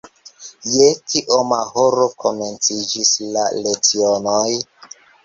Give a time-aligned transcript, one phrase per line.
[0.75, 4.49] Je kioma horo komenciĝis la lecionoj?